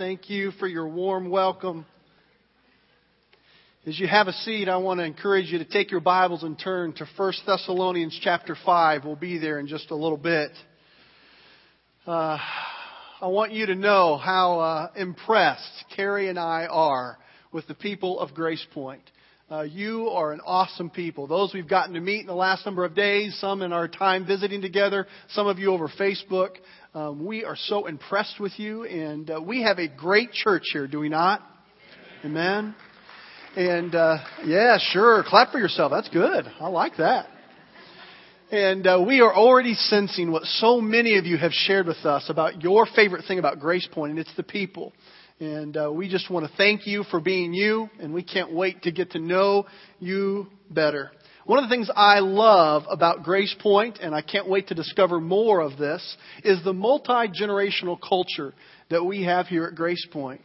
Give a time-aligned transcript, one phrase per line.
[0.00, 1.84] Thank you for your warm welcome.
[3.86, 6.58] As you have a seat, I want to encourage you to take your Bibles and
[6.58, 9.04] turn to 1 Thessalonians chapter 5.
[9.04, 10.52] We'll be there in just a little bit.
[12.06, 12.38] Uh,
[13.20, 17.18] I want you to know how uh, impressed Carrie and I are
[17.52, 19.02] with the people of Grace Point.
[19.50, 21.26] Uh, you are an awesome people.
[21.26, 24.24] Those we've gotten to meet in the last number of days, some in our time
[24.24, 26.50] visiting together, some of you over Facebook.
[26.94, 30.86] Um, we are so impressed with you, and uh, we have a great church here,
[30.86, 31.42] do we not?
[32.24, 32.76] Amen.
[33.56, 35.90] And uh, yeah, sure, clap for yourself.
[35.90, 36.44] That's good.
[36.60, 37.26] I like that.
[38.52, 42.26] And uh, we are already sensing what so many of you have shared with us
[42.28, 44.92] about your favorite thing about Grace Point, and it's the people.
[45.40, 48.82] And uh, we just want to thank you for being you, and we can't wait
[48.82, 49.64] to get to know
[49.98, 51.10] you better.
[51.46, 55.18] One of the things I love about Grace Point, and I can't wait to discover
[55.18, 58.52] more of this, is the multi generational culture
[58.90, 60.42] that we have here at Grace Point.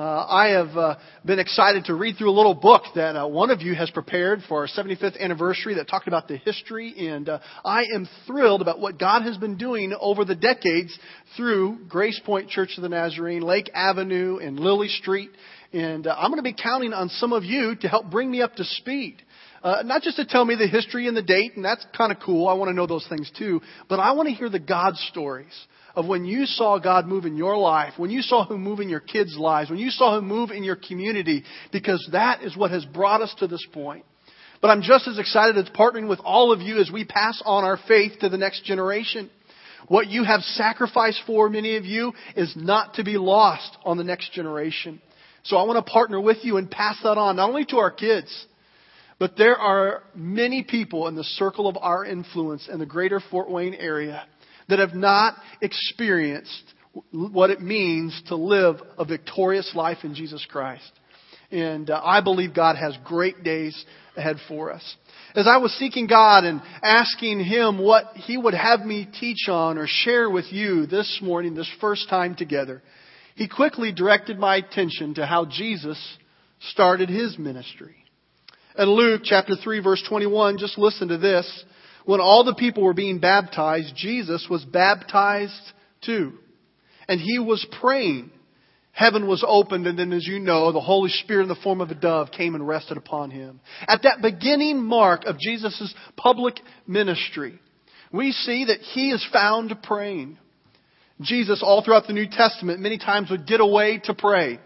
[0.00, 0.96] Uh, I have uh,
[1.26, 4.40] been excited to read through a little book that uh, one of you has prepared
[4.48, 8.80] for our 75th anniversary that talked about the history, and uh, I am thrilled about
[8.80, 10.98] what God has been doing over the decades
[11.36, 15.32] through Grace Point Church of the Nazarene, Lake Avenue, and Lily Street.
[15.74, 18.40] And uh, I'm going to be counting on some of you to help bring me
[18.40, 19.22] up to speed.
[19.62, 22.16] Uh, not just to tell me the history and the date, and that's kind of
[22.24, 22.48] cool.
[22.48, 23.60] I want to know those things too.
[23.90, 25.52] But I want to hear the God stories
[25.94, 28.88] of when you saw God move in your life, when you saw Him move in
[28.88, 32.70] your kids' lives, when you saw Him move in your community, because that is what
[32.70, 34.04] has brought us to this point.
[34.60, 37.64] But I'm just as excited as partnering with all of you as we pass on
[37.64, 39.30] our faith to the next generation.
[39.88, 44.04] What you have sacrificed for, many of you, is not to be lost on the
[44.04, 45.00] next generation.
[45.44, 47.90] So I want to partner with you and pass that on, not only to our
[47.90, 48.46] kids,
[49.18, 53.50] but there are many people in the circle of our influence in the greater Fort
[53.50, 54.26] Wayne area
[54.70, 56.74] that have not experienced
[57.12, 60.90] what it means to live a victorious life in Jesus Christ.
[61.50, 63.84] And uh, I believe God has great days
[64.16, 64.96] ahead for us.
[65.34, 69.78] As I was seeking God and asking Him what He would have me teach on
[69.78, 72.82] or share with you this morning, this first time together,
[73.34, 75.98] He quickly directed my attention to how Jesus
[76.70, 77.96] started His ministry.
[78.78, 81.64] In Luke chapter 3 verse 21, just listen to this.
[82.04, 85.52] When all the people were being baptized, Jesus was baptized
[86.04, 86.32] too.
[87.08, 88.30] And he was praying.
[88.92, 91.90] Heaven was opened, and then, as you know, the Holy Spirit in the form of
[91.90, 93.60] a dove came and rested upon him.
[93.86, 96.56] At that beginning mark of Jesus' public
[96.86, 97.58] ministry,
[98.12, 100.38] we see that he is found praying.
[101.20, 104.58] Jesus, all throughout the New Testament, many times would get away to pray.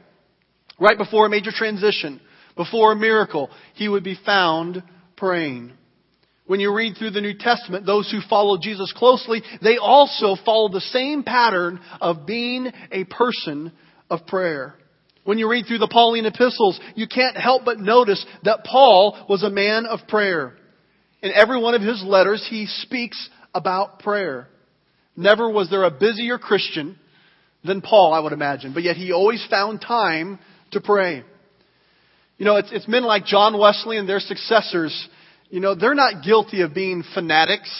[0.80, 2.20] Right before a major transition,
[2.56, 4.82] before a miracle, he would be found
[5.16, 5.72] praying.
[6.46, 10.68] When you read through the New Testament, those who follow Jesus closely, they also follow
[10.68, 13.72] the same pattern of being a person
[14.10, 14.74] of prayer.
[15.24, 19.42] When you read through the Pauline epistles, you can't help but notice that Paul was
[19.42, 20.54] a man of prayer.
[21.22, 24.48] In every one of his letters, he speaks about prayer.
[25.16, 26.98] Never was there a busier Christian
[27.64, 30.38] than Paul, I would imagine, but yet he always found time
[30.72, 31.22] to pray.
[32.36, 35.08] You know, it's, it's men like John Wesley and their successors
[35.54, 37.70] you know, they're not guilty of being fanatics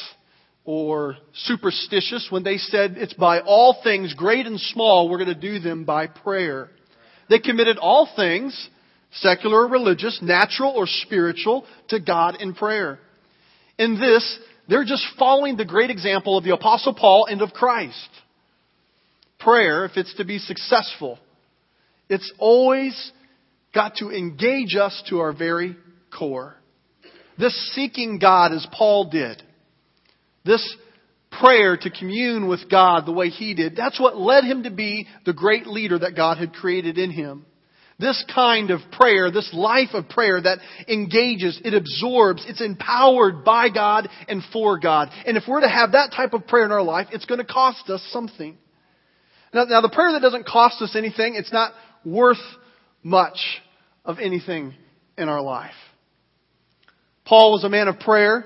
[0.65, 5.35] or superstitious when they said it's by all things, great and small, we're going to
[5.35, 6.69] do them by prayer.
[7.29, 8.69] They committed all things,
[9.15, 13.01] secular or religious, natural or spiritual, to God in prayer.
[13.77, 18.09] In this, they're just following the great example of the Apostle Paul and of Christ.
[19.41, 21.19] Prayer, if it's to be successful,
[22.09, 23.11] it's always
[23.75, 25.77] got to engage us to our very
[26.17, 26.55] core.
[27.39, 29.43] This seeking God as Paul did,
[30.45, 30.77] this
[31.41, 35.07] prayer to commune with God the way he did, that's what led him to be
[35.27, 37.45] the great leader that God had created in him.
[37.99, 40.59] This kind of prayer, this life of prayer that
[40.89, 45.11] engages, it absorbs, it's empowered by God and for God.
[45.27, 47.47] And if we're to have that type of prayer in our life, it's going to
[47.47, 48.59] cost us something.
[49.53, 51.73] Now, now the prayer that doesn't cost us anything, it's not
[52.05, 52.43] worth
[53.05, 53.39] much
[54.05, 54.75] of anything
[55.17, 55.75] in our life.
[57.25, 58.45] Paul was a man of prayer.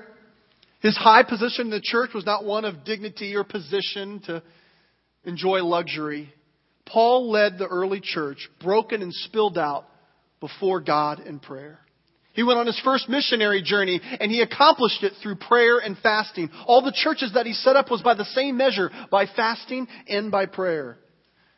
[0.81, 4.41] His high position in the church was not one of dignity or position to
[5.25, 6.33] enjoy luxury.
[6.85, 9.85] Paul led the early church, broken and spilled out
[10.39, 11.79] before God in prayer.
[12.33, 16.49] He went on his first missionary journey and he accomplished it through prayer and fasting.
[16.65, 20.31] All the churches that he set up was by the same measure, by fasting and
[20.31, 20.97] by prayer.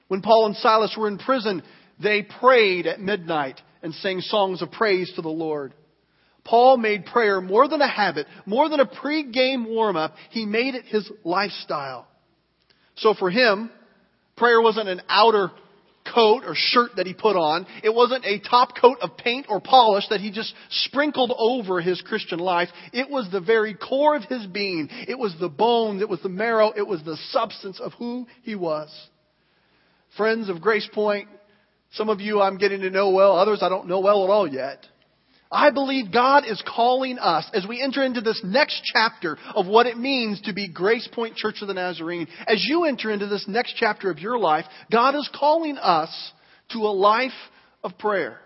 [0.08, 1.62] When Paul and Silas were in prison,
[2.02, 5.74] they prayed at midnight and sang songs of praise to the Lord.
[6.44, 10.16] Paul made prayer more than a habit, more than a pre-game warm-up.
[10.32, 12.08] He made it his lifestyle.
[12.96, 13.70] So for him,
[14.38, 15.52] prayer wasn't an outer
[16.14, 17.68] coat or shirt that he put on.
[17.84, 22.02] It wasn't a top coat of paint or polish that he just sprinkled over his
[22.02, 22.70] Christian life.
[22.92, 24.90] It was the very core of his being.
[25.08, 26.02] It was the bones.
[26.02, 26.74] It was the marrow.
[26.76, 28.90] It was the substance of who he was.
[30.18, 31.30] Friends of Grace Point,
[31.94, 34.48] some of you I'm getting to know well, others I don't know well at all
[34.48, 34.86] yet.
[35.52, 39.86] I believe God is calling us as we enter into this next chapter of what
[39.86, 42.28] it means to be Grace Point Church of the Nazarene.
[42.48, 46.32] As you enter into this next chapter of your life, God is calling us
[46.72, 47.32] to a life
[47.84, 48.40] of prayer.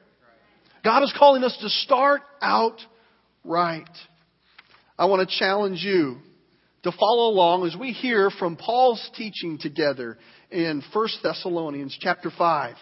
[0.84, 2.80] God is calling us to start out
[3.44, 3.88] right.
[4.98, 6.18] I want to challenge you
[6.84, 10.18] to follow along as we hear from Paul's teaching together
[10.50, 12.76] in 1 Thessalonians chapter 5.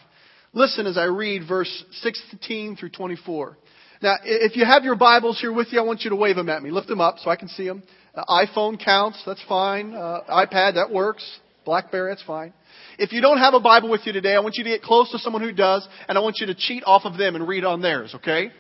[0.53, 3.57] Listen as I read verse 16 through 24.
[4.03, 6.50] Now, if you have your Bibles here with you, I want you to wave them
[6.50, 6.71] at me.
[6.71, 7.81] Lift them up so I can see them.
[8.13, 9.94] Uh, iPhone counts, that's fine.
[9.94, 11.23] Uh, iPad, that works.
[11.63, 12.51] Blackberry, that's fine.
[13.00, 15.09] If you don't have a Bible with you today, I want you to get close
[15.11, 17.63] to someone who does, and I want you to cheat off of them and read
[17.63, 18.51] on theirs, okay?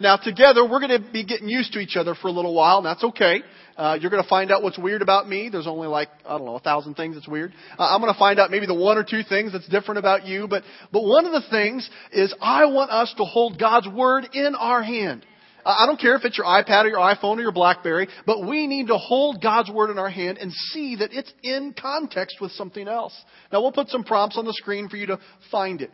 [0.00, 2.78] Now, together, we're going to be getting used to each other for a little while,
[2.78, 3.42] and that's okay.
[3.76, 5.50] Uh, you're going to find out what's weird about me.
[5.52, 7.52] There's only like, I don't know, a thousand things that's weird.
[7.78, 10.24] Uh, I'm going to find out maybe the one or two things that's different about
[10.24, 10.48] you.
[10.48, 14.54] But, but one of the things is I want us to hold God's Word in
[14.54, 15.26] our hand.
[15.64, 18.66] I don't care if it's your iPad or your iPhone or your Blackberry, but we
[18.66, 22.52] need to hold God's Word in our hand and see that it's in context with
[22.52, 23.14] something else.
[23.52, 25.18] Now we'll put some prompts on the screen for you to
[25.50, 25.90] find it.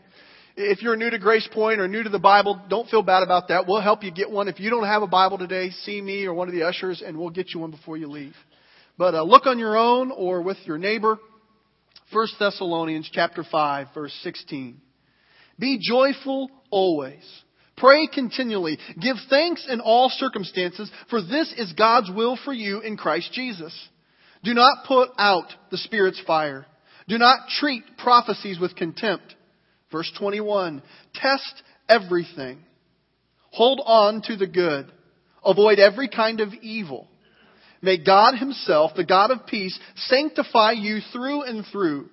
[0.58, 3.48] If you're new to Grace Point or new to the Bible, don't feel bad about
[3.48, 3.66] that.
[3.68, 4.48] We'll help you get one.
[4.48, 7.18] If you don't have a Bible today, see me or one of the ushers and
[7.18, 8.34] we'll get you one before you leave.
[8.96, 11.18] But uh, look on your own or with your neighbor.
[12.10, 14.80] 1 Thessalonians chapter 5 verse 16.
[15.58, 17.22] Be joyful always.
[17.76, 18.78] Pray continually.
[18.98, 23.74] Give thanks in all circumstances, for this is God's will for you in Christ Jesus.
[24.42, 26.64] Do not put out the Spirit's fire.
[27.08, 29.34] Do not treat prophecies with contempt.
[29.90, 30.82] Verse 21
[31.14, 32.58] Test everything.
[33.50, 34.90] Hold on to the good.
[35.44, 37.08] Avoid every kind of evil.
[37.80, 42.08] May God Himself, the God of peace, sanctify you through and through.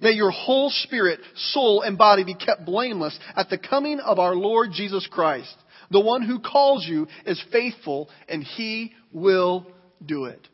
[0.00, 4.34] May your whole spirit, soul, and body be kept blameless at the coming of our
[4.34, 5.54] Lord Jesus Christ.
[5.90, 9.66] The one who calls you is faithful, and He will
[10.04, 10.48] do it.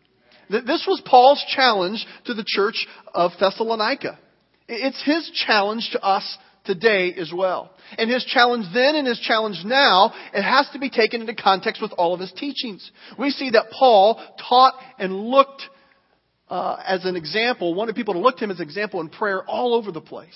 [0.50, 4.18] This was Paul's challenge to the church of Thessalonica.
[4.68, 6.38] It's his challenge to us
[6.68, 7.70] today as well.
[7.96, 11.80] And his challenge then and his challenge now, it has to be taken into context
[11.80, 12.88] with all of his teachings.
[13.18, 15.62] We see that Paul taught and looked
[16.48, 19.42] uh, as an example, wanted people to look to him as an example in prayer
[19.42, 20.28] all over the place.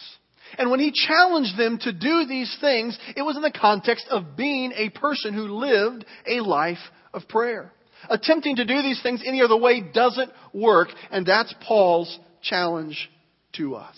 [0.58, 4.37] And when he challenged them to do these things, it was in the context of
[4.37, 6.79] being a person who lived a life
[7.14, 7.73] of prayer.
[8.08, 13.11] Attempting to do these things any other way doesn't work, and that's Paul's challenge
[13.55, 13.96] to us.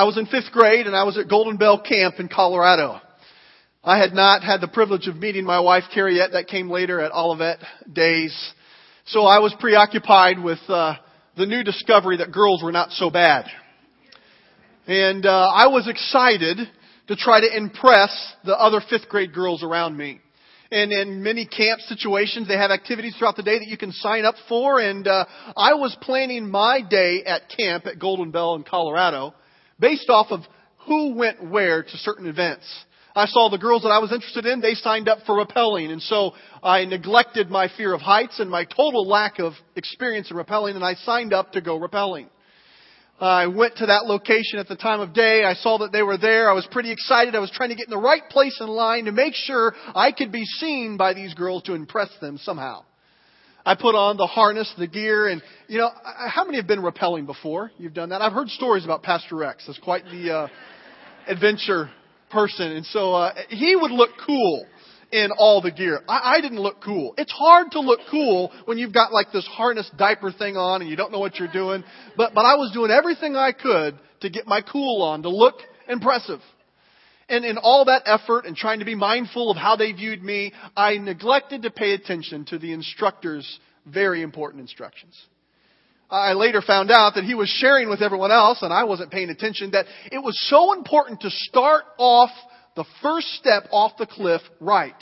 [0.00, 3.02] I was in fifth grade and I was at Golden Bell Camp in Colorado.
[3.84, 6.32] I had not had the privilege of meeting my wife Carrie yet.
[6.32, 7.58] That came later at Olivet
[7.92, 8.34] Days.
[9.08, 10.94] So I was preoccupied with uh,
[11.36, 13.44] the new discovery that girls were not so bad.
[14.86, 16.56] And uh, I was excited
[17.08, 18.10] to try to impress
[18.42, 20.22] the other fifth grade girls around me.
[20.72, 24.24] And in many camp situations, they have activities throughout the day that you can sign
[24.24, 24.80] up for.
[24.80, 25.26] And uh,
[25.58, 29.34] I was planning my day at camp at Golden Bell in Colorado
[29.80, 30.40] based off of
[30.86, 32.66] who went where to certain events.
[33.14, 36.00] I saw the girls that I was interested in, they signed up for rappelling, and
[36.00, 40.76] so I neglected my fear of heights and my total lack of experience in rappelling,
[40.76, 42.28] and I signed up to go rappelling.
[43.20, 45.44] I went to that location at the time of day.
[45.44, 46.48] I saw that they were there.
[46.48, 47.34] I was pretty excited.
[47.34, 50.12] I was trying to get in the right place in line to make sure I
[50.12, 52.84] could be seen by these girls to impress them somehow.
[53.64, 57.26] I put on the harness, the gear, and you know, how many have been rappelling
[57.26, 57.70] before?
[57.78, 58.22] You've done that.
[58.22, 59.64] I've heard stories about Pastor Rex.
[59.66, 60.48] That's quite the uh,
[61.26, 61.90] adventure
[62.30, 64.66] person, and so uh, he would look cool
[65.12, 66.00] in all the gear.
[66.08, 67.14] I, I didn't look cool.
[67.18, 70.90] It's hard to look cool when you've got like this harness diaper thing on and
[70.90, 71.84] you don't know what you're doing.
[72.16, 75.56] But but I was doing everything I could to get my cool on to look
[75.88, 76.40] impressive.
[77.30, 80.52] And in all that effort and trying to be mindful of how they viewed me,
[80.76, 85.14] I neglected to pay attention to the instructor's very important instructions.
[86.10, 89.30] I later found out that he was sharing with everyone else, and I wasn't paying
[89.30, 92.30] attention, that it was so important to start off
[92.74, 94.94] the first step off the cliff right.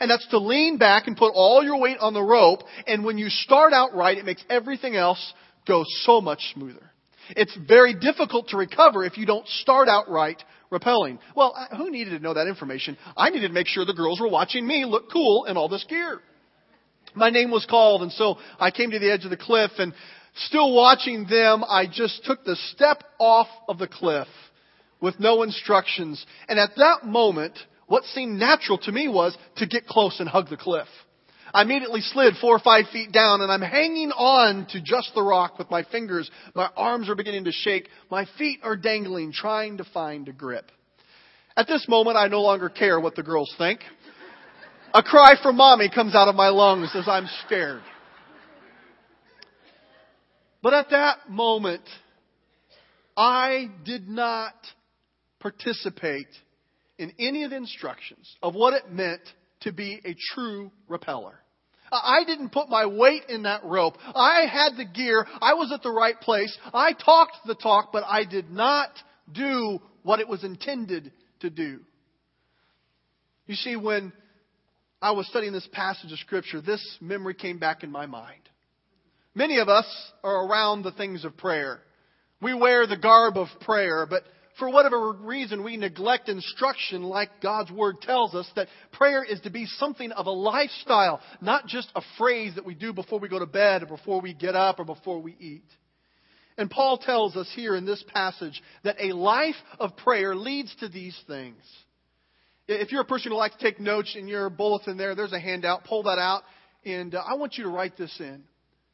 [0.00, 3.18] And that's to lean back and put all your weight on the rope, and when
[3.18, 5.34] you start out right, it makes everything else
[5.68, 6.89] go so much smoother.
[7.36, 11.18] It's very difficult to recover if you don't start out right rappelling.
[11.34, 12.96] Well, who needed to know that information?
[13.16, 15.84] I needed to make sure the girls were watching me look cool in all this
[15.88, 16.20] gear.
[17.14, 19.92] My name was called, and so I came to the edge of the cliff, and
[20.36, 24.28] Still watching them, I just took the step off of the cliff
[25.00, 26.24] with no instructions.
[26.48, 30.48] And at that moment, what seemed natural to me was to get close and hug
[30.48, 30.86] the cliff.
[31.52, 35.22] I immediately slid four or five feet down and I'm hanging on to just the
[35.22, 36.30] rock with my fingers.
[36.54, 37.88] My arms are beginning to shake.
[38.10, 40.70] My feet are dangling, trying to find a grip.
[41.56, 43.80] At this moment, I no longer care what the girls think.
[44.94, 47.82] A cry for mommy comes out of my lungs as I'm scared.
[50.62, 51.82] But at that moment,
[53.16, 54.54] I did not
[55.40, 56.28] participate
[56.98, 59.22] in any of the instructions of what it meant
[59.60, 61.34] to be a true rappeller.
[61.92, 63.96] I didn't put my weight in that rope.
[64.14, 65.26] I had the gear.
[65.40, 66.56] I was at the right place.
[66.72, 68.90] I talked the talk, but I did not
[69.32, 71.80] do what it was intended to do.
[73.46, 74.12] You see, when
[75.02, 78.42] I was studying this passage of Scripture, this memory came back in my mind.
[79.34, 79.86] Many of us
[80.22, 81.80] are around the things of prayer.
[82.40, 84.22] We wear the garb of prayer, but
[84.58, 89.50] for whatever reason, we neglect instruction like God's Word tells us that prayer is to
[89.50, 93.38] be something of a lifestyle, not just a phrase that we do before we go
[93.38, 95.64] to bed or before we get up or before we eat.
[96.58, 100.88] And Paul tells us here in this passage that a life of prayer leads to
[100.88, 101.62] these things.
[102.68, 105.40] If you're a person who likes to take notes in your bulletin there, there's a
[105.40, 105.84] handout.
[105.84, 106.42] Pull that out.
[106.84, 108.44] And uh, I want you to write this in.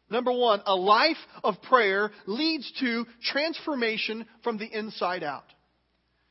[0.08, 5.44] Number one, a life of prayer leads to transformation from the inside out.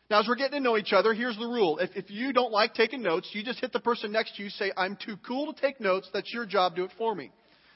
[0.09, 1.79] Now, as we're getting to know each other, here's the rule.
[1.79, 4.49] If, if you don't like taking notes, you just hit the person next to you,
[4.49, 6.09] say, I'm too cool to take notes.
[6.13, 6.75] That's your job.
[6.75, 7.31] Do it for me.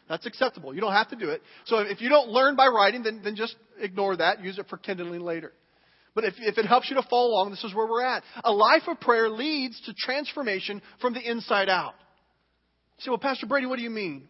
[0.07, 0.73] That's acceptable.
[0.73, 1.41] You don't have to do it.
[1.65, 4.43] So if you don't learn by writing, then, then just ignore that.
[4.43, 5.53] Use it for kindling later.
[6.15, 8.23] But if, if it helps you to follow along, this is where we're at.
[8.43, 11.93] A life of prayer leads to transformation from the inside out.
[12.97, 14.27] You say, well, Pastor Brady, what do you mean?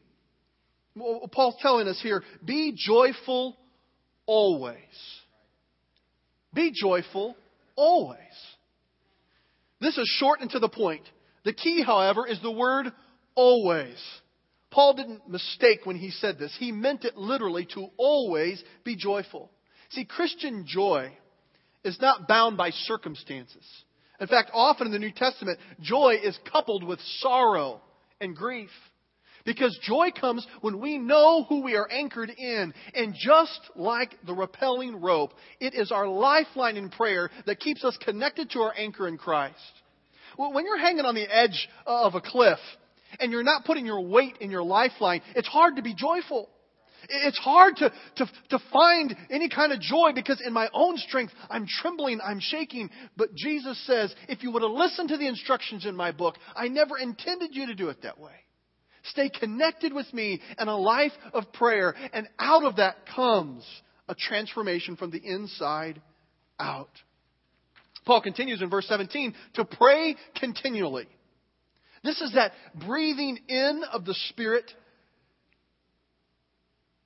[0.97, 3.57] Paul's telling us here be joyful
[4.25, 4.77] always.
[6.53, 7.35] Be joyful
[7.75, 8.19] always.
[9.79, 11.03] This is short and to the point.
[11.45, 12.91] The key, however, is the word
[13.35, 13.97] always.
[14.71, 16.55] Paul didn't mistake when he said this.
[16.59, 19.49] He meant it literally to always be joyful.
[19.89, 21.11] See, Christian joy
[21.83, 23.65] is not bound by circumstances.
[24.19, 27.81] In fact, often in the New Testament, joy is coupled with sorrow
[28.19, 28.69] and grief.
[29.49, 32.71] Because joy comes when we know who we are anchored in.
[32.93, 37.97] And just like the rappelling rope, it is our lifeline in prayer that keeps us
[38.05, 39.55] connected to our anchor in Christ.
[40.37, 42.59] When you're hanging on the edge of a cliff
[43.19, 46.47] and you're not putting your weight in your lifeline, it's hard to be joyful.
[47.09, 51.33] It's hard to, to, to find any kind of joy because in my own strength,
[51.49, 52.91] I'm trembling, I'm shaking.
[53.17, 56.67] But Jesus says, if you would have listened to the instructions in my book, I
[56.67, 58.33] never intended you to do it that way.
[59.09, 61.95] Stay connected with me and a life of prayer.
[62.13, 63.65] And out of that comes
[64.07, 66.01] a transformation from the inside
[66.59, 66.89] out.
[68.05, 71.07] Paul continues in verse 17 to pray continually.
[72.03, 72.53] This is that
[72.87, 74.71] breathing in of the Spirit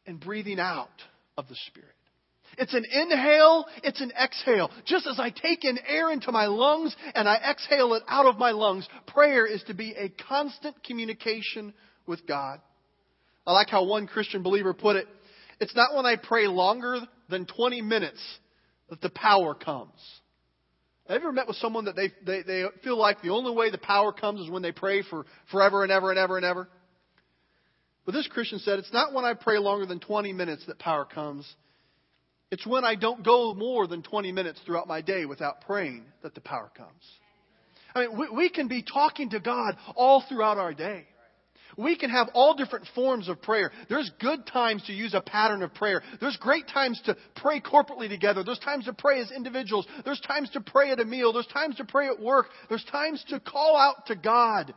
[0.05, 0.89] and breathing out
[1.38, 1.89] of the Spirit.
[2.57, 4.69] It's an inhale, it's an exhale.
[4.86, 8.38] Just as I take in air into my lungs and I exhale it out of
[8.38, 11.74] my lungs, prayer is to be a constant communication
[12.07, 12.60] with God.
[13.45, 15.07] I like how one Christian believer put it.
[15.60, 16.98] It's not when I pray longer
[17.29, 18.22] than 20 minutes
[18.89, 19.91] that the power comes.
[21.07, 23.69] Have you ever met with someone that they, they, they feel like the only way
[23.69, 26.69] the power comes is when they pray for forever and ever and ever and ever?
[28.05, 31.05] But this Christian said, it's not when I pray longer than 20 minutes that power
[31.05, 31.51] comes.
[32.51, 36.36] It's when I don't go more than 20 minutes throughout my day without praying that
[36.36, 36.89] the power comes.
[37.95, 41.05] I mean, we, we can be talking to God all throughout our day.
[41.77, 43.72] We can have all different forms of prayer.
[43.89, 46.01] There's good times to use a pattern of prayer.
[46.20, 48.44] There's great times to pray corporately together.
[48.44, 49.88] There's times to pray as individuals.
[50.06, 51.34] There's times to pray at a meal.
[51.34, 52.48] There's times to pray at work.
[52.70, 54.74] There's times to call out to God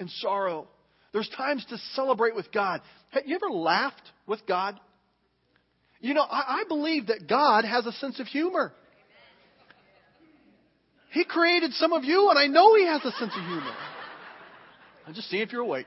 [0.00, 0.68] in sorrow.
[1.12, 2.80] There's times to celebrate with God.
[3.10, 4.80] Have you ever laughed with God?
[6.00, 8.72] You know, I, I believe that God has a sense of humor.
[11.12, 13.74] He created some of you, and I know He has a sense of humor.
[15.06, 15.86] I'm just seeing if you're awake.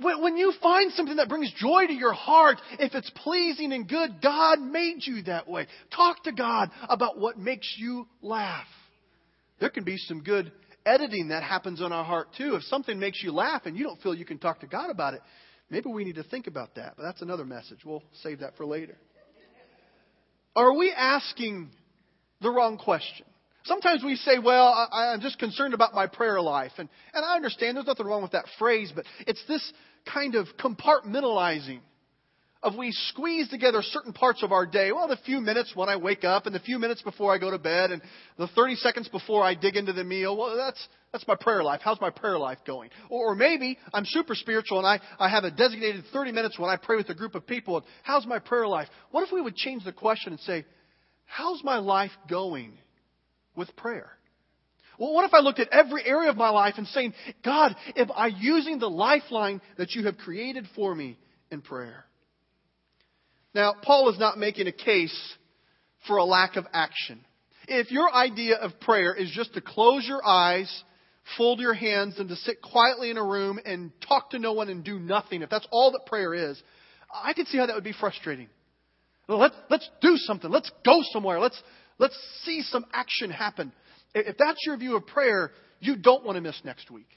[0.00, 4.20] When you find something that brings joy to your heart, if it's pleasing and good,
[4.20, 5.68] God made you that way.
[5.94, 8.66] Talk to God about what makes you laugh.
[9.60, 10.50] There can be some good
[10.84, 12.56] editing that happens on our heart too.
[12.56, 15.14] If something makes you laugh and you don't feel you can talk to God about
[15.14, 15.20] it,
[15.70, 16.94] maybe we need to think about that.
[16.96, 17.78] But that's another message.
[17.84, 18.96] We'll save that for later.
[20.56, 21.70] Are we asking
[22.40, 23.26] the wrong question?
[23.64, 26.72] Sometimes we say, well, I, I'm just concerned about my prayer life.
[26.78, 29.72] And, and I understand there's nothing wrong with that phrase, but it's this
[30.12, 31.80] kind of compartmentalizing
[32.62, 34.90] of we squeeze together certain parts of our day.
[34.90, 37.50] Well, the few minutes when I wake up and the few minutes before I go
[37.50, 38.00] to bed and
[38.38, 40.36] the 30 seconds before I dig into the meal.
[40.36, 41.80] Well, that's, that's my prayer life.
[41.84, 42.88] How's my prayer life going?
[43.10, 46.70] Or, or maybe I'm super spiritual and I, I have a designated 30 minutes when
[46.70, 47.76] I pray with a group of people.
[47.76, 48.88] And how's my prayer life?
[49.10, 50.64] What if we would change the question and say,
[51.26, 52.78] how's my life going
[53.56, 54.10] with prayer?
[54.98, 58.10] Well, what if I looked at every area of my life and saying, God, am
[58.14, 61.18] I using the lifeline that you have created for me
[61.50, 62.04] in prayer?
[63.54, 65.34] Now, Paul is not making a case
[66.06, 67.24] for a lack of action.
[67.66, 70.84] If your idea of prayer is just to close your eyes,
[71.38, 74.68] fold your hands, and to sit quietly in a room and talk to no one
[74.68, 76.60] and do nothing, if that's all that prayer is,
[77.12, 78.48] I can see how that would be frustrating.
[79.28, 80.50] Let's, let's do something.
[80.50, 81.40] Let's go somewhere.
[81.40, 81.60] Let's,
[81.98, 83.72] let's see some action happen.
[84.14, 87.08] If that's your view of prayer, you don't want to miss next week.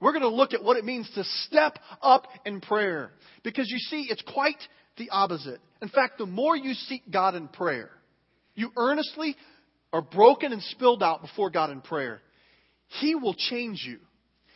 [0.00, 3.10] We're going to look at what it means to step up in prayer.
[3.42, 4.58] Because you see, it's quite
[4.96, 5.60] the opposite.
[5.82, 7.90] In fact, the more you seek God in prayer,
[8.54, 9.36] you earnestly
[9.92, 12.20] are broken and spilled out before God in prayer,
[13.00, 13.98] He will change you.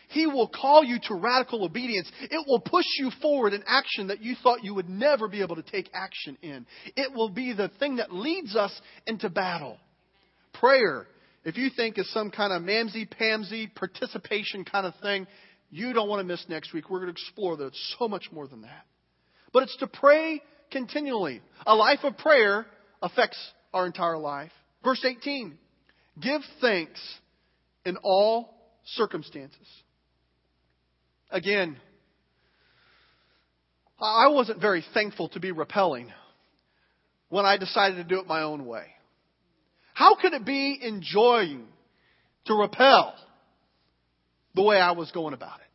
[0.08, 2.10] He will call you to radical obedience.
[2.22, 5.56] It will push you forward in action that you thought you would never be able
[5.56, 6.66] to take action in.
[6.96, 9.78] It will be the thing that leads us into battle.
[10.54, 11.06] Prayer,
[11.44, 15.26] if you think is some kind of mamsy-pamsy participation kind of thing,
[15.70, 16.88] you don't want to miss next week.
[16.88, 17.66] We're going to explore that.
[17.68, 18.86] It's so much more than that.
[19.52, 21.42] But it's to pray continually.
[21.66, 22.66] A life of prayer
[23.02, 23.38] affects
[23.72, 24.52] our entire life.
[24.82, 25.58] Verse 18
[26.20, 27.00] Give thanks
[27.84, 29.66] in all circumstances.
[31.30, 31.76] Again,
[34.00, 36.08] I wasn't very thankful to be rappelling
[37.28, 38.86] when I decided to do it my own way.
[39.92, 41.66] How could it be enjoying
[42.46, 43.14] to rappel
[44.54, 45.67] the way I was going about it?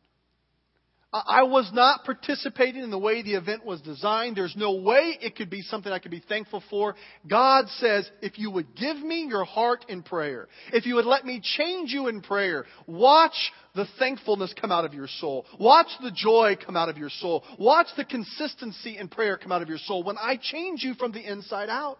[1.14, 4.36] I was not participating in the way the event was designed.
[4.36, 6.96] There's no way it could be something I could be thankful for.
[7.24, 11.24] God says, if you would give me your heart in prayer, if you would let
[11.24, 15.46] me change you in prayer, watch the thankfulness come out of your soul.
[15.60, 17.44] Watch the joy come out of your soul.
[17.60, 21.12] Watch the consistency in prayer come out of your soul when I change you from
[21.12, 21.98] the inside out.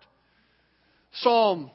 [1.12, 1.70] Psalm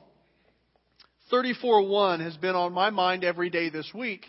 [1.32, 4.25] 34:1 has been on my mind every day this week.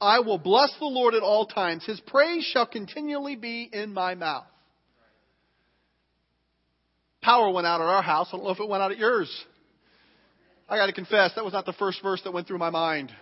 [0.00, 1.84] I will bless the Lord at all times.
[1.84, 4.46] His praise shall continually be in my mouth.
[7.22, 8.28] Power went out at our house.
[8.32, 9.28] I don't know if it went out at yours.
[10.68, 13.12] I got to confess, that was not the first verse that went through my mind.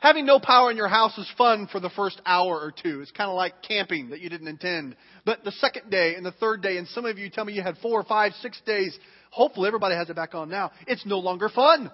[0.00, 3.00] Having no power in your house is fun for the first hour or two.
[3.00, 4.94] It's kind of like camping that you didn't intend.
[5.24, 7.62] But the second day and the third day, and some of you tell me you
[7.62, 8.96] had four, five, six days.
[9.30, 10.70] Hopefully everybody has it back on now.
[10.86, 11.90] It's no longer fun.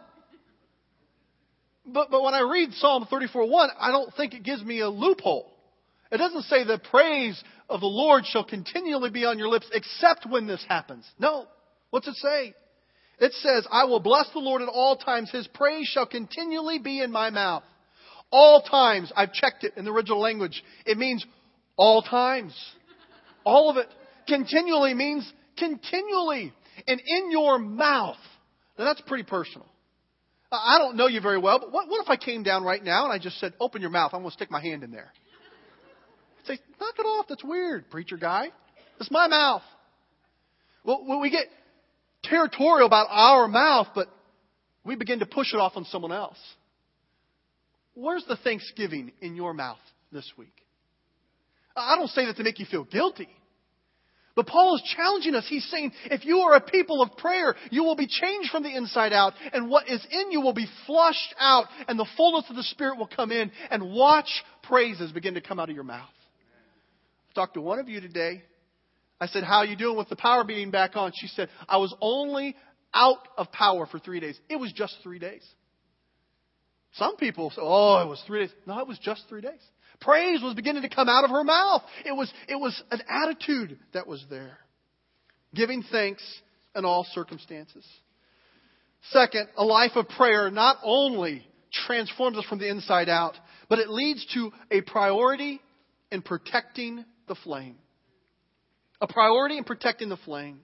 [1.85, 5.53] But, but when I read Psalm 34:1, I don't think it gives me a loophole.
[6.11, 10.27] It doesn't say the praise of the Lord shall continually be on your lips except
[10.29, 11.11] when this happens.
[11.18, 11.47] No.
[11.90, 12.55] What's it say?
[13.18, 15.31] It says, I will bless the Lord at all times.
[15.31, 17.62] His praise shall continually be in my mouth.
[18.31, 19.12] All times.
[19.16, 20.62] I've checked it in the original language.
[20.85, 21.25] It means
[21.77, 22.55] all times.
[23.45, 23.88] All of it.
[24.27, 26.53] Continually means continually.
[26.87, 28.16] And in your mouth.
[28.79, 29.66] Now that's pretty personal.
[30.53, 32.85] Uh, I don't know you very well, but what, what if I came down right
[32.85, 34.91] now and I just said, open your mouth, I'm going to stick my hand in
[34.91, 35.11] there?
[36.41, 38.49] I'd say, knock it off, that's weird, preacher guy.
[39.01, 39.62] It's my mouth.
[40.85, 41.47] Well, we get
[42.23, 44.09] territorial about our mouth, but
[44.85, 46.38] we begin to push it off on someone else.
[47.95, 49.79] Where's the thanksgiving in your mouth
[50.12, 50.55] this week?
[51.75, 53.29] I don't say that to make you feel guilty.
[54.35, 55.47] But Paul is challenging us.
[55.49, 58.75] He's saying, if you are a people of prayer, you will be changed from the
[58.75, 62.57] inside out, and what is in you will be flushed out, and the fullness of
[62.57, 64.31] the Spirit will come in, and watch
[64.62, 66.09] praises begin to come out of your mouth.
[67.31, 68.42] I talked to one of you today.
[69.21, 71.12] I said, How are you doing with the power being back on?
[71.14, 72.57] She said, I was only
[72.95, 74.38] out of power for three days.
[74.49, 75.47] It was just three days.
[76.95, 78.55] Some people say, Oh, it was three days.
[78.66, 79.61] No, it was just three days.
[80.03, 81.83] Praise was beginning to come out of her mouth.
[82.05, 84.59] It was, it was an attitude that was there.
[85.55, 86.23] Giving thanks
[86.75, 87.87] in all circumstances.
[89.11, 91.47] Second, a life of prayer not only
[91.87, 93.35] transforms us from the inside out,
[93.69, 95.61] but it leads to a priority
[96.11, 97.77] in protecting the flame.
[99.01, 100.61] A priority in protecting the flame.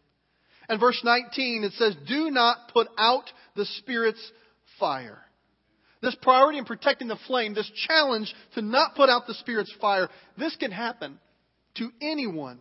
[0.69, 3.25] And verse 19, it says, Do not put out
[3.57, 4.33] the Spirit's
[4.79, 5.19] fire.
[6.01, 10.09] This priority in protecting the flame, this challenge to not put out the Spirit's fire,
[10.37, 11.19] this can happen
[11.77, 12.61] to anyone,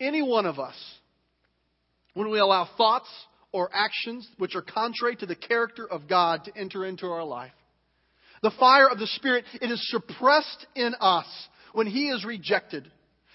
[0.00, 0.76] any one of us,
[2.14, 3.08] when we allow thoughts
[3.52, 7.52] or actions which are contrary to the character of God to enter into our life.
[8.42, 11.26] The fire of the Spirit, it is suppressed in us
[11.72, 12.90] when He is rejected,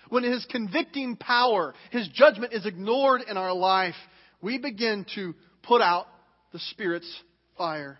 [0.09, 3.95] when His convicting power, His judgment is ignored in our life,
[4.41, 6.07] we begin to put out
[6.51, 7.11] the Spirit's
[7.57, 7.99] fire.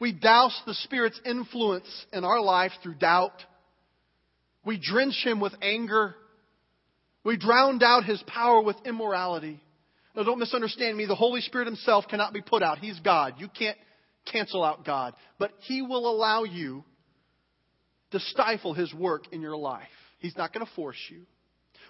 [0.00, 3.34] We douse the Spirit's influence in our life through doubt.
[4.64, 6.14] We drench Him with anger.
[7.22, 9.60] We drown out His power with immorality.
[10.16, 11.06] Now, don't misunderstand me.
[11.06, 12.78] The Holy Spirit Himself cannot be put out.
[12.78, 13.34] He's God.
[13.38, 13.78] You can't
[14.30, 15.14] cancel out God.
[15.38, 16.82] But He will allow you
[18.12, 19.86] to stifle His work in your life.
[20.18, 21.22] He's not going to force you.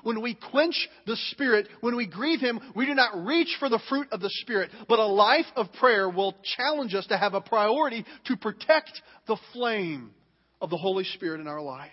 [0.02, 3.80] When we quench the Spirit, when we grieve Him, we do not reach for the
[3.88, 4.70] fruit of the Spirit.
[4.88, 9.36] But a life of prayer will challenge us to have a priority to protect the
[9.52, 10.12] flame
[10.60, 11.90] of the Holy Spirit in our life.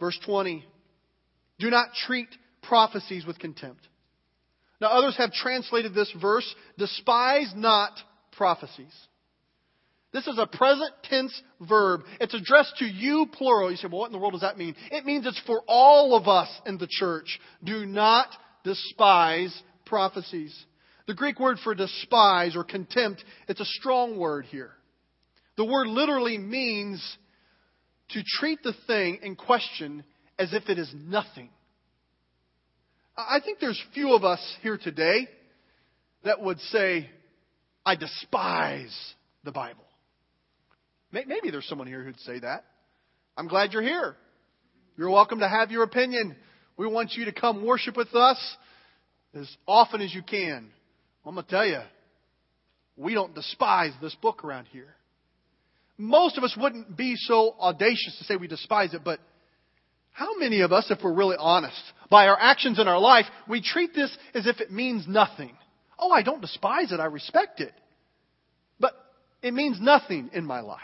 [0.00, 0.64] Verse 20
[1.58, 2.28] Do not treat
[2.62, 3.86] prophecies with contempt.
[4.80, 7.92] Now, others have translated this verse despise not
[8.32, 8.92] prophecies.
[10.12, 12.02] This is a present tense verb.
[12.20, 13.70] It's addressed to you, plural.
[13.70, 14.76] You say, well, what in the world does that mean?
[14.90, 17.40] It means it's for all of us in the church.
[17.64, 18.28] Do not
[18.62, 20.54] despise prophecies.
[21.06, 24.72] The Greek word for despise or contempt, it's a strong word here.
[25.56, 27.02] The word literally means
[28.10, 30.04] to treat the thing in question
[30.38, 31.48] as if it is nothing.
[33.16, 35.28] I think there's few of us here today
[36.24, 37.10] that would say,
[37.84, 38.96] I despise
[39.44, 39.84] the Bible.
[41.12, 42.64] Maybe there's someone here who'd say that.
[43.36, 44.16] I'm glad you're here.
[44.96, 46.36] You're welcome to have your opinion.
[46.76, 48.56] We want you to come worship with us
[49.34, 50.70] as often as you can.
[51.24, 51.80] I'm going to tell you,
[52.96, 54.94] we don't despise this book around here.
[55.98, 59.20] Most of us wouldn't be so audacious to say we despise it, but
[60.12, 63.62] how many of us, if we're really honest, by our actions in our life, we
[63.62, 65.52] treat this as if it means nothing?
[65.98, 67.72] Oh, I don't despise it, I respect it.
[68.80, 68.92] But
[69.42, 70.80] it means nothing in my life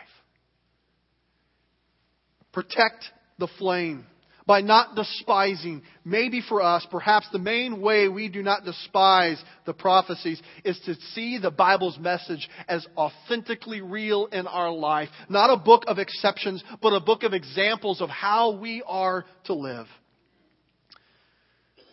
[2.53, 3.05] protect
[3.39, 4.05] the flame
[4.49, 5.83] by not despising.
[6.07, 10.95] Maybe for us, perhaps the main way we do not despise the prophecies is to
[11.13, 15.11] see the Bible's message as authentically real in our life.
[15.29, 19.55] Not a book of exceptions, but a book of examples of how we are to
[19.55, 19.87] live.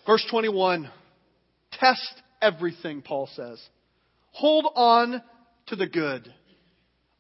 [0.08, 0.90] Verse 21
[1.74, 3.62] Test everything, Paul says.
[4.32, 5.22] Hold on
[5.68, 6.34] to the good.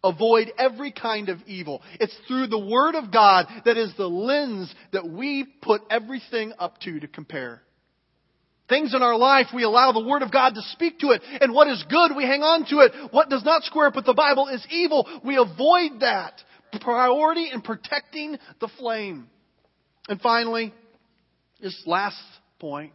[0.06, 1.82] Avoid every kind of evil.
[2.00, 6.80] It's through the Word of God that is the lens that we put everything up
[6.82, 7.63] to to compare.
[8.70, 11.24] Things in our life, we allow the Word of God to speak to it.
[11.41, 13.12] And what is good, we hang on to it.
[13.12, 15.08] What does not square up with the Bible is evil.
[15.26, 16.34] We avoid that.
[16.82, 19.28] Priority in protecting the flame.
[20.08, 20.74] And finally,
[21.62, 22.22] this last
[22.60, 22.91] point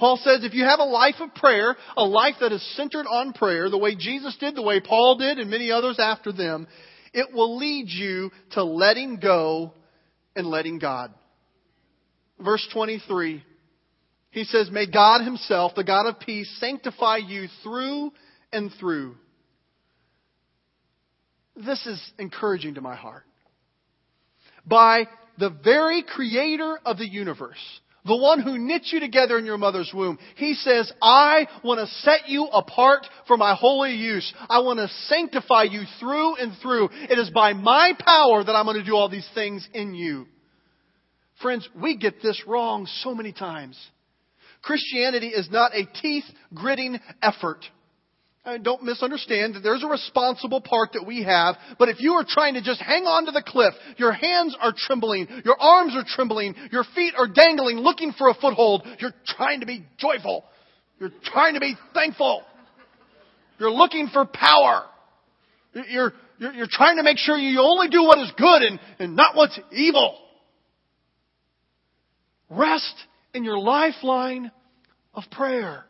[0.00, 3.34] Paul says if you have a life of prayer, a life that is centered on
[3.34, 6.66] prayer, the way Jesus did, the way Paul did, and many others after them,
[7.12, 9.74] it will lead you to letting go
[10.34, 11.12] and letting God.
[12.42, 13.44] Verse 23,
[14.30, 18.10] he says, May God Himself, the God of peace, sanctify you through
[18.50, 19.16] and through.
[21.54, 23.24] This is encouraging to my heart.
[24.64, 25.08] By
[25.38, 29.92] the very creator of the universe, the one who knit you together in your mother's
[29.94, 30.18] womb.
[30.34, 34.34] He says, I want to set you apart for my holy use.
[34.48, 36.88] I want to sanctify you through and through.
[36.92, 40.26] It is by my power that I'm going to do all these things in you.
[41.40, 43.78] Friends, we get this wrong so many times.
[44.60, 47.64] Christianity is not a teeth gritting effort.
[48.42, 52.24] Uh, don't misunderstand that there's a responsible part that we have, but if you are
[52.26, 56.04] trying to just hang on to the cliff, your hands are trembling, your arms are
[56.06, 60.44] trembling, your feet are dangling, looking for a foothold, you're trying to be joyful.
[60.98, 62.42] You're trying to be thankful.
[63.58, 64.86] You're looking for power.
[65.74, 69.16] You're, you're, you're trying to make sure you only do what is good and, and
[69.16, 70.16] not what's evil.
[72.48, 72.94] Rest
[73.34, 74.50] in your lifeline
[75.12, 75.84] of prayer.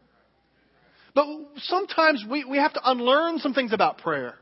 [1.14, 1.27] But
[1.59, 4.35] sometimes we, we have to unlearn some things about prayer.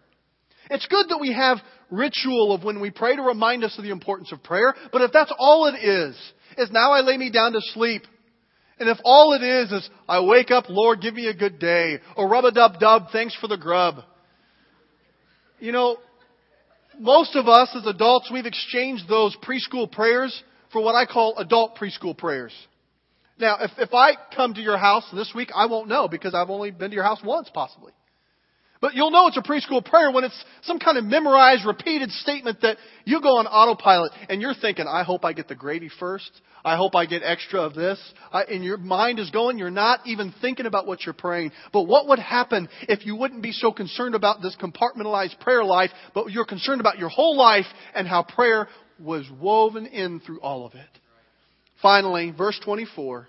[0.71, 1.59] It's good that we have
[1.91, 5.13] ritual of when we pray to remind us of the importance of prayer, but if
[5.13, 6.15] that's all it is,
[6.59, 8.03] is now I lay me down to sleep.
[8.79, 11.99] And if all it is is I wake up, Lord, give me a good day,
[12.17, 13.97] or rub a dub dub, thanks for the grub.
[15.59, 15.97] You know,
[17.01, 21.77] most of us as adults, we've exchanged those preschool prayers for what I call adult
[21.77, 22.53] preschool prayers.
[23.39, 26.51] Now, if, if I come to your house this week, I won't know because I've
[26.51, 27.93] only been to your house once, possibly.
[28.81, 32.61] But you'll know it's a preschool prayer when it's some kind of memorized, repeated statement
[32.63, 36.31] that you go on autopilot and you're thinking, I hope I get the gravy first.
[36.65, 37.99] I hope I get extra of this.
[38.33, 41.53] I, and your mind is going, you're not even thinking about what you're praying.
[41.73, 45.91] But what would happen if you wouldn't be so concerned about this compartmentalized prayer life,
[46.15, 48.69] but you're concerned about your whole life and how prayer
[49.01, 50.99] was woven in through all of it?
[51.83, 53.27] Finally, verse 24.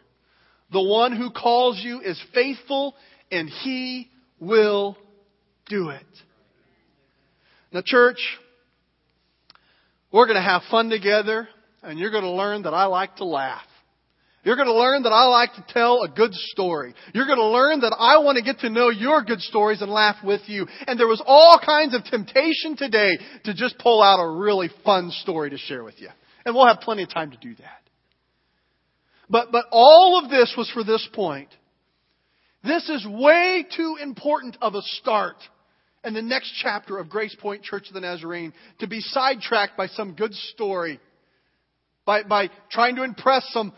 [0.72, 2.96] The one who calls you is faithful
[3.32, 4.10] and he
[4.40, 4.98] will
[5.68, 6.06] do it.
[7.72, 8.20] Now, church,
[10.12, 11.48] we're going to have fun together
[11.84, 13.66] and you're going to learn that I like to laugh.
[14.44, 16.96] You're going to learn that I like to tell a good story.
[17.14, 19.92] You're going to learn that I want to get to know your good stories and
[19.92, 20.66] laugh with you.
[20.88, 25.12] And there was all kinds of temptation today to just pull out a really fun
[25.12, 26.08] story to share with you.
[26.46, 27.89] And we'll have plenty of time to do that.
[29.30, 31.50] But, but all of this was for this point.
[32.64, 35.38] This is way too important of a start
[36.04, 39.88] in the next chapter of Grace Point Church of the Nazarene to be sidetracked by
[39.88, 41.00] some good story.
[42.06, 43.72] By, by trying to impress some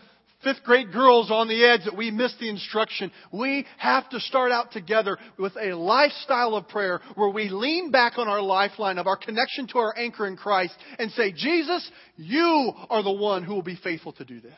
[0.43, 3.11] fifth grade girls on the edge that we missed the instruction.
[3.31, 8.17] We have to start out together with a lifestyle of prayer where we lean back
[8.17, 12.73] on our lifeline of our connection to our anchor in Christ and say, Jesus, you
[12.89, 14.53] are the one who will be faithful to do this.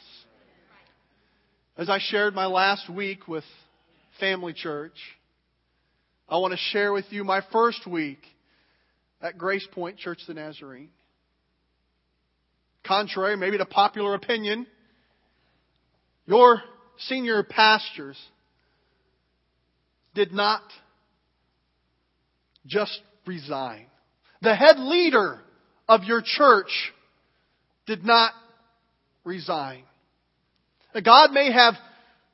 [1.76, 3.44] As I shared my last week with
[4.20, 4.94] Family Church,
[6.30, 8.20] I want to share with you my first week
[9.20, 10.90] at Grace Point Church of the Nazarene.
[12.86, 14.68] Contrary, maybe to popular opinion,
[16.28, 16.62] your
[17.08, 18.22] senior pastors
[20.14, 20.62] did not
[22.68, 23.88] just resign.
[24.44, 25.40] The head leader
[25.90, 26.94] of your church
[27.88, 28.32] did not
[29.24, 29.84] resign.
[31.02, 31.76] God may have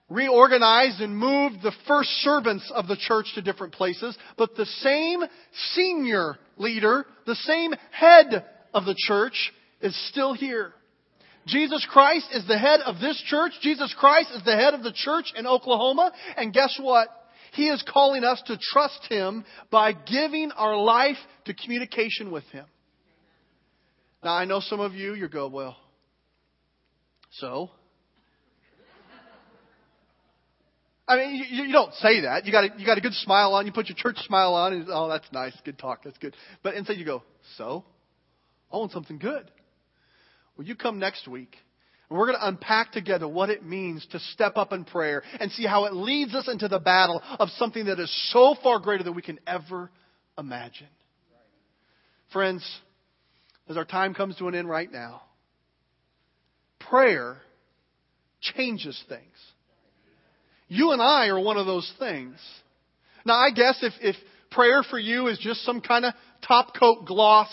[0.10, 5.22] reorganized and moved the first servants of the church to different places, but the same
[5.74, 10.74] senior leader, the same head of the church is still here.
[11.48, 13.54] Jesus Christ is the head of this church.
[13.62, 16.12] Jesus Christ is the head of the church in Oklahoma.
[16.38, 17.08] And guess what?
[17.54, 22.66] He is calling us to trust Him by giving our life to communication with Him.
[24.24, 25.78] Now, I know some of you, you go, well,
[27.32, 27.72] so?
[31.10, 32.46] I mean, you, you don't say that.
[32.46, 33.66] You got a, you got a good smile on.
[33.66, 36.36] You put your church smile on, and oh, that's nice, good talk, that's good.
[36.62, 37.24] But instead, you go,
[37.58, 37.84] so?
[38.72, 39.50] I want something good.
[40.56, 41.58] Will you come next week?
[42.10, 45.52] And we're going to unpack together what it means to step up in prayer and
[45.52, 49.04] see how it leads us into the battle of something that is so far greater
[49.04, 49.90] than we can ever
[50.38, 50.88] imagine.
[52.32, 52.64] Friends,
[53.68, 55.24] as our time comes to an end right now,
[56.80, 57.38] prayer
[58.42, 59.24] changes things.
[60.70, 62.36] You and I are one of those things.
[63.26, 64.16] Now, I guess if, if
[64.52, 66.14] prayer for you is just some kind of
[66.48, 67.50] top coat gloss,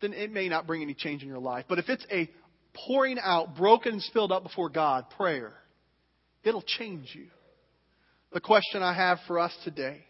[0.00, 1.66] then it may not bring any change in your life.
[1.68, 2.30] But if it's a
[2.86, 5.52] pouring out, broken and spilled up before God prayer,
[6.44, 7.26] it'll change you.
[8.32, 10.04] The question I have for us today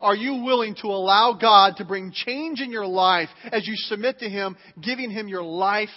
[0.00, 4.20] are you willing to allow God to bring change in your life as you submit
[4.20, 5.88] to Him, giving Him your life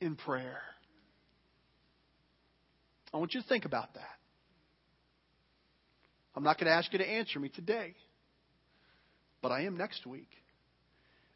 [0.00, 0.62] in prayer?
[3.12, 4.02] I want you to think about that.
[6.34, 7.94] I'm not going to ask you to answer me today,
[9.42, 10.28] but I am next week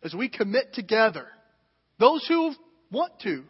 [0.02, 1.26] as we commit together,
[1.98, 2.54] those who
[2.90, 3.44] want to,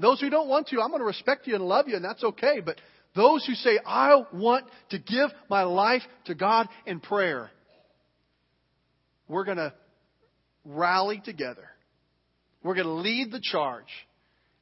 [0.00, 2.24] those who don't want to, I'm going to respect you and love you, and that's
[2.24, 2.60] okay.
[2.64, 2.80] But
[3.14, 7.50] those who say, I want to give my life to God in prayer,
[9.28, 9.72] we're going to
[10.64, 11.68] rally together.
[12.62, 13.90] We're going to lead the charge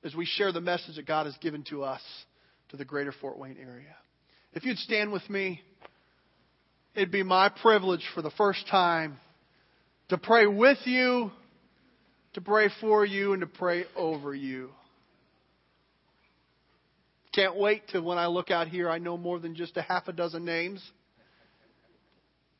[0.04, 2.02] as we share the message that God has given to us
[2.72, 3.94] to the greater Fort Wayne area.
[4.54, 5.60] If you'd stand with me,
[6.94, 9.18] it'd be my privilege for the first time
[10.08, 11.30] to pray with you,
[12.32, 14.70] to pray for you, and to pray over you.
[17.34, 20.08] Can't wait to when I look out here, I know more than just a half
[20.08, 20.82] a dozen names.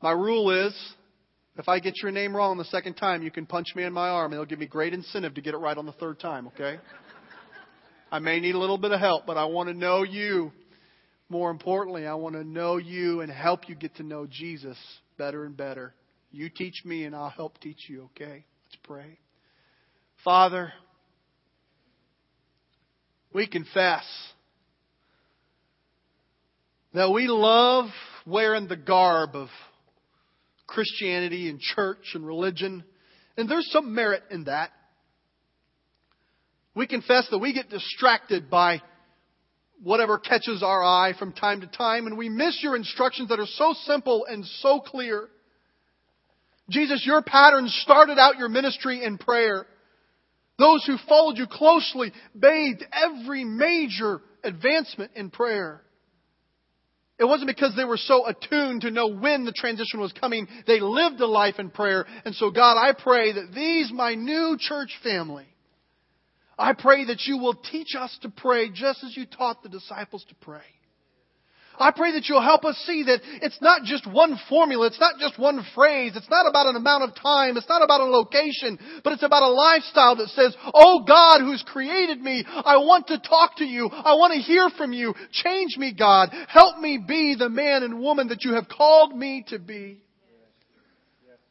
[0.01, 0.75] My rule is
[1.57, 4.09] if I get your name wrong the second time, you can punch me in my
[4.09, 6.47] arm, and it'll give me great incentive to get it right on the third time,
[6.47, 6.79] okay?
[8.13, 10.51] I may need a little bit of help, but I want to know you.
[11.29, 14.77] More importantly, I want to know you and help you get to know Jesus
[15.17, 15.95] better and better.
[16.31, 18.45] You teach me, and I'll help teach you, okay?
[18.65, 19.17] Let's pray.
[20.23, 20.71] Father,
[23.33, 24.05] we confess
[26.93, 27.85] that we love
[28.27, 29.47] wearing the garb of
[30.67, 32.83] Christianity and church and religion,
[33.37, 34.69] and there's some merit in that.
[36.75, 38.81] We confess that we get distracted by
[39.81, 43.45] whatever catches our eye from time to time, and we miss your instructions that are
[43.45, 45.27] so simple and so clear.
[46.69, 49.65] Jesus, your pattern started out your ministry in prayer.
[50.57, 55.81] Those who followed you closely bathed every major advancement in prayer.
[57.19, 60.47] It wasn't because they were so attuned to know when the transition was coming.
[60.65, 62.05] They lived a life in prayer.
[62.25, 65.47] And so, God, I pray that these, my new church family,
[66.57, 70.23] I pray that you will teach us to pray just as you taught the disciples
[70.29, 70.61] to pray.
[71.79, 75.19] I pray that you'll help us see that it's not just one formula, it's not
[75.19, 78.77] just one phrase, it's not about an amount of time, it's not about a location,
[79.03, 83.19] but it's about a lifestyle that says, Oh God who's created me, I want to
[83.19, 87.35] talk to you, I want to hear from you, change me God, help me be
[87.37, 89.99] the man and woman that you have called me to be.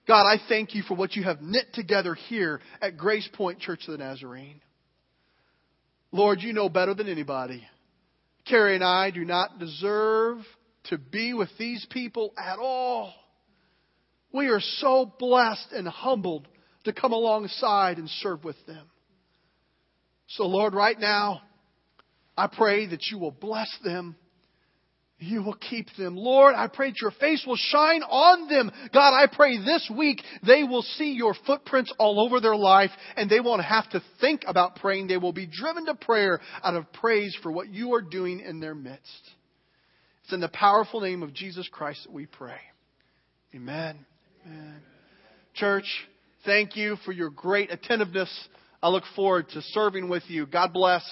[0.07, 3.87] God, I thank you for what you have knit together here at Grace Point Church
[3.87, 4.61] of the Nazarene.
[6.13, 7.67] Lord, you know better than anybody.
[8.47, 10.39] Carrie and I do not deserve
[10.85, 13.15] to be with these people at all.
[14.33, 16.49] We are so blessed and humbled
[16.85, 18.87] to come alongside and serve with them.
[20.29, 21.43] So, Lord, right now,
[22.37, 24.17] I pray that you will bless them
[25.23, 26.17] you will keep them.
[26.17, 28.71] Lord, I pray that your face will shine on them.
[28.93, 33.31] God, I pray this week they will see your footprints all over their life and
[33.31, 35.07] they won't have to think about praying.
[35.07, 38.61] They will be driven to prayer out of praise for what you are doing in
[38.61, 39.31] their midst.
[40.25, 42.61] It's in the powerful name of Jesus Christ that we pray.
[43.55, 44.05] Amen.
[44.47, 44.81] Amen.
[45.55, 45.87] Church,
[46.45, 48.31] thank you for your great attentiveness.
[48.83, 50.47] I look forward to serving with you.
[50.47, 51.05] God bless.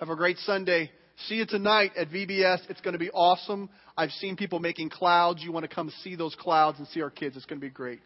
[0.00, 0.90] Have a great Sunday.
[1.28, 2.68] See you tonight at VBS.
[2.68, 3.70] It's going to be awesome.
[3.96, 5.42] I've seen people making clouds.
[5.42, 7.36] You want to come see those clouds and see our kids.
[7.36, 8.00] It's going to be great.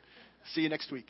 [0.52, 1.06] See you next week.